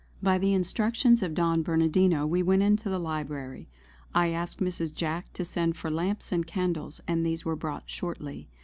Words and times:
By 0.23 0.39
the 0.39 0.55
instructions 0.55 1.21
of 1.21 1.35
Don 1.35 1.61
Bernardino 1.61 2.25
we 2.25 2.41
went 2.41 2.63
into 2.63 2.89
the 2.89 2.97
library. 2.97 3.69
I 4.15 4.29
asked 4.29 4.57
Mrs. 4.57 4.91
Jack 4.91 5.31
to 5.33 5.45
send 5.45 5.77
for 5.77 5.91
lamps 5.91 6.31
and 6.31 6.47
candles, 6.47 7.01
and 7.07 7.23
these 7.23 7.45
were 7.45 7.55
brought 7.55 7.87
shortly. 7.87 8.49